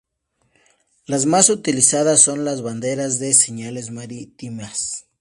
[1.05, 5.05] Las más utilizadas son las banderas de señales marítimas.